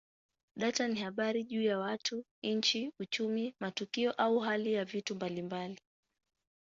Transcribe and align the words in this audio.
Data 0.57 0.87
ni 0.87 0.99
habari 0.99 1.43
juu 1.43 1.61
ya 1.63 1.79
watu, 1.79 2.25
nchi, 2.43 2.93
uchumi, 2.99 3.55
matukio 3.59 4.11
au 4.11 4.39
hali 4.39 4.73
ya 4.73 4.85
vitu 4.85 5.15
mbalimbali. 5.15 5.79